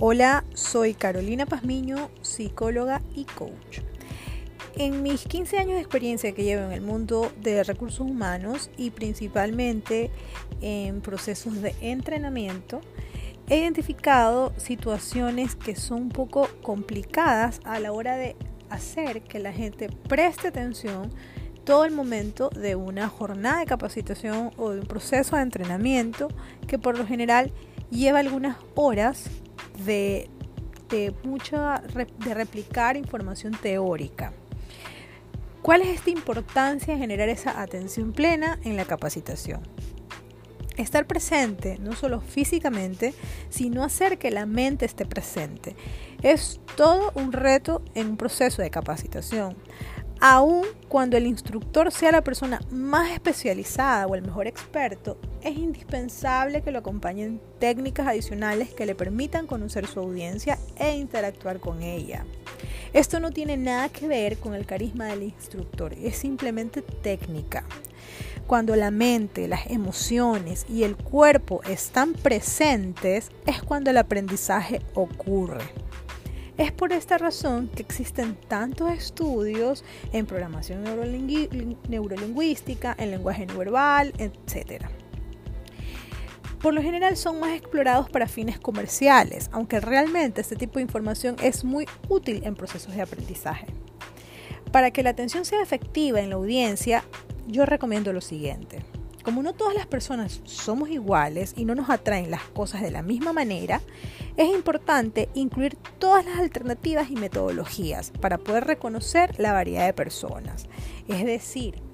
[0.00, 3.80] Hola, soy Carolina Pazmiño, psicóloga y coach.
[4.76, 8.90] En mis 15 años de experiencia que llevo en el mundo de recursos humanos y
[8.90, 10.12] principalmente
[10.60, 12.80] en procesos de entrenamiento,
[13.48, 18.36] he identificado situaciones que son un poco complicadas a la hora de
[18.70, 21.10] hacer que la gente preste atención
[21.64, 26.28] todo el momento de una jornada de capacitación o de un proceso de entrenamiento
[26.68, 27.50] que por lo general
[27.90, 29.28] lleva algunas horas
[29.84, 30.30] de,
[31.24, 31.82] mucha,
[32.18, 34.32] de replicar información teórica.
[35.62, 39.60] ¿Cuál es esta importancia de generar esa atención plena en la capacitación?
[40.76, 43.12] Estar presente, no solo físicamente,
[43.50, 45.74] sino hacer que la mente esté presente.
[46.22, 49.56] Es todo un reto en un proceso de capacitación.
[50.20, 56.62] Aun cuando el instructor sea la persona más especializada o el mejor experto, es indispensable
[56.62, 62.24] que lo acompañen técnicas adicionales que le permitan conocer su audiencia e interactuar con ella.
[62.92, 67.64] Esto no tiene nada que ver con el carisma del instructor, es simplemente técnica.
[68.48, 75.62] Cuando la mente, las emociones y el cuerpo están presentes es cuando el aprendizaje ocurre.
[76.58, 80.82] Es por esta razón que existen tantos estudios en programación
[81.88, 84.86] neurolingüística, en lenguaje no verbal, etc.
[86.60, 91.36] Por lo general son más explorados para fines comerciales, aunque realmente este tipo de información
[91.40, 93.66] es muy útil en procesos de aprendizaje.
[94.72, 97.04] Para que la atención sea efectiva en la audiencia,
[97.46, 98.84] yo recomiendo lo siguiente.
[99.22, 103.02] Como no todas las personas somos iguales y no nos atraen las cosas de la
[103.02, 103.80] misma manera,
[104.36, 110.66] es importante incluir todas las alternativas y metodologías para poder reconocer la variedad de personas.
[111.08, 111.87] Es decir,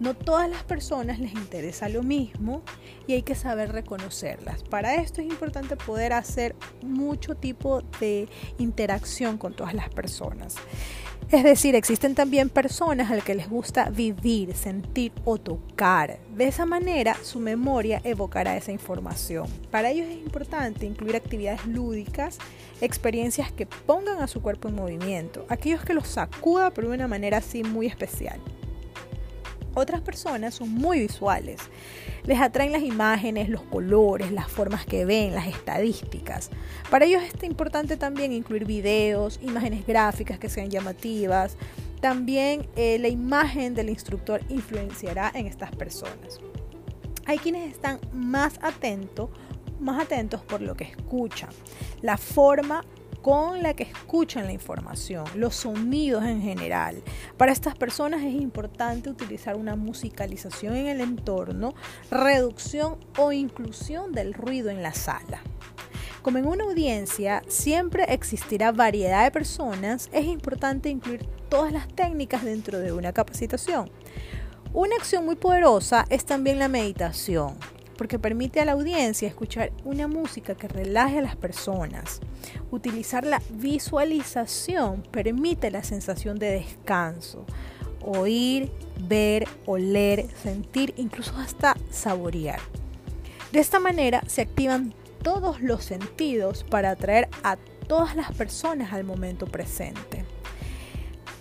[0.00, 2.62] no todas las personas les interesa lo mismo
[3.06, 4.64] y hay que saber reconocerlas.
[4.64, 10.56] Para esto es importante poder hacer mucho tipo de interacción con todas las personas.
[11.30, 16.18] Es decir, existen también personas a las que les gusta vivir, sentir o tocar.
[16.34, 19.46] De esa manera, su memoria evocará esa información.
[19.70, 22.38] Para ellos es importante incluir actividades lúdicas,
[22.80, 27.38] experiencias que pongan a su cuerpo en movimiento, aquellos que los sacuda de una manera
[27.38, 28.40] así muy especial.
[29.74, 31.60] Otras personas son muy visuales.
[32.24, 36.50] Les atraen las imágenes, los colores, las formas que ven, las estadísticas.
[36.90, 41.56] Para ellos es importante también incluir videos, imágenes gráficas que sean llamativas.
[42.00, 46.40] También eh, la imagen del instructor influenciará en estas personas.
[47.26, 49.30] Hay quienes están más atentos,
[49.78, 51.50] más atentos por lo que escuchan,
[52.02, 52.82] la forma
[53.22, 57.02] con la que escuchan la información, los sonidos en general.
[57.36, 61.74] Para estas personas es importante utilizar una musicalización en el entorno,
[62.10, 65.42] reducción o inclusión del ruido en la sala.
[66.22, 72.44] Como en una audiencia siempre existirá variedad de personas, es importante incluir todas las técnicas
[72.44, 73.90] dentro de una capacitación.
[74.72, 77.56] Una acción muy poderosa es también la meditación
[78.00, 82.20] porque permite a la audiencia escuchar una música que relaje a las personas.
[82.70, 87.44] Utilizar la visualización permite la sensación de descanso.
[88.00, 88.72] Oír,
[89.06, 92.58] ver, oler, sentir, incluso hasta saborear.
[93.52, 99.04] De esta manera se activan todos los sentidos para atraer a todas las personas al
[99.04, 100.24] momento presente.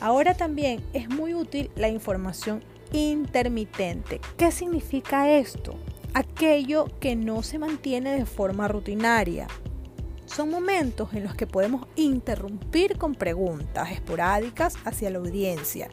[0.00, 4.20] Ahora también es muy útil la información intermitente.
[4.36, 5.78] ¿Qué significa esto?
[6.14, 9.46] Aquello que no se mantiene de forma rutinaria.
[10.26, 15.88] Son momentos en los que podemos interrumpir con preguntas esporádicas hacia la audiencia.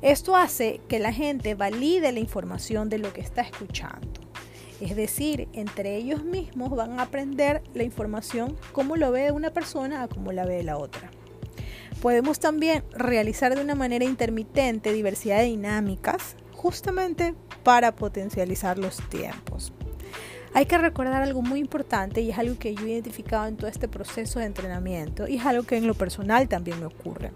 [0.00, 4.20] Esto hace que la gente valide la información de lo que está escuchando.
[4.80, 10.02] Es decir, entre ellos mismos van a aprender la información como lo ve una persona
[10.02, 11.10] a como la ve la otra.
[12.02, 19.72] Podemos también realizar de una manera intermitente diversidad de dinámicas justamente para potencializar los tiempos.
[20.52, 23.66] Hay que recordar algo muy importante y es algo que yo he identificado en todo
[23.66, 27.32] este proceso de entrenamiento y es algo que en lo personal también me ocurre.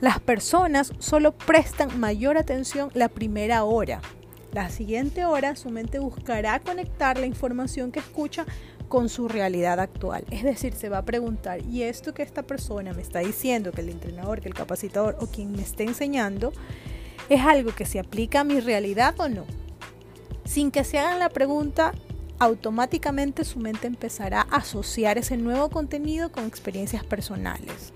[0.00, 4.02] Las personas solo prestan mayor atención la primera hora.
[4.52, 8.44] La siguiente hora su mente buscará conectar la información que escucha
[8.88, 10.24] con su realidad actual.
[10.30, 13.80] Es decir, se va a preguntar, ¿y esto que esta persona me está diciendo, que
[13.80, 16.52] el entrenador, que el capacitador o quien me esté enseñando,
[17.30, 19.44] ¿Es algo que se aplica a mi realidad o no?
[20.50, 21.92] Sin que se hagan la pregunta,
[22.40, 27.92] automáticamente su mente empezará a asociar ese nuevo contenido con experiencias personales.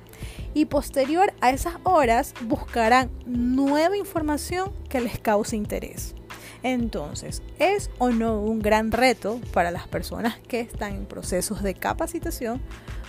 [0.55, 6.15] Y posterior a esas horas buscarán nueva información que les cause interés.
[6.63, 11.75] Entonces, ¿es o no un gran reto para las personas que están en procesos de
[11.75, 12.61] capacitación